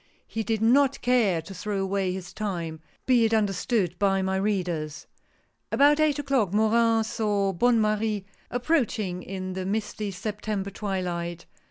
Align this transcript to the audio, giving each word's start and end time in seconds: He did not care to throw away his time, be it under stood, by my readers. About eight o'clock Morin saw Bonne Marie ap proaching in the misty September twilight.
He 0.25 0.41
did 0.41 0.63
not 0.63 0.99
care 1.01 1.43
to 1.43 1.53
throw 1.53 1.79
away 1.79 2.11
his 2.11 2.33
time, 2.33 2.79
be 3.05 3.23
it 3.23 3.35
under 3.35 3.53
stood, 3.53 3.99
by 3.99 4.23
my 4.23 4.35
readers. 4.35 5.05
About 5.71 5.99
eight 5.99 6.17
o'clock 6.17 6.51
Morin 6.55 7.03
saw 7.03 7.53
Bonne 7.53 7.79
Marie 7.79 8.25
ap 8.49 8.63
proaching 8.65 9.21
in 9.23 9.53
the 9.53 9.63
misty 9.63 10.09
September 10.09 10.71
twilight. 10.71 11.45